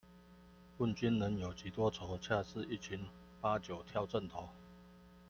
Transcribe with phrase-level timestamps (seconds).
[0.79, 3.05] 問君能有幾多愁，恰似一群
[3.39, 4.49] 八九跳陣頭